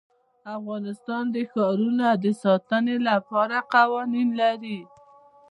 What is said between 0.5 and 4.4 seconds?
افغانستان د ښارونه د ساتنې لپاره قوانین